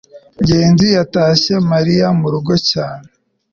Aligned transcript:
ngenzi 0.41 0.87
yatashye 0.97 1.53
mariya 1.71 2.07
murugo 2.19 2.53
cyane 2.69 3.05